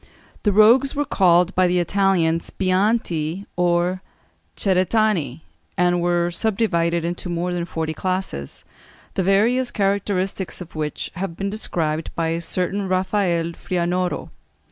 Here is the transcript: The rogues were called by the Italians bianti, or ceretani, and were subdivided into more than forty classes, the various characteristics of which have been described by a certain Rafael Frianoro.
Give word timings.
The 0.41 0.51
rogues 0.51 0.95
were 0.95 1.05
called 1.05 1.53
by 1.53 1.67
the 1.67 1.77
Italians 1.77 2.49
bianti, 2.59 3.45
or 3.55 4.01
ceretani, 4.57 5.41
and 5.77 6.01
were 6.01 6.31
subdivided 6.31 7.05
into 7.05 7.29
more 7.29 7.53
than 7.53 7.65
forty 7.65 7.93
classes, 7.93 8.63
the 9.13 9.21
various 9.21 9.69
characteristics 9.69 10.59
of 10.59 10.73
which 10.73 11.11
have 11.17 11.37
been 11.37 11.51
described 11.51 12.09
by 12.15 12.29
a 12.29 12.41
certain 12.41 12.87
Rafael 12.89 13.51
Frianoro. 13.51 14.31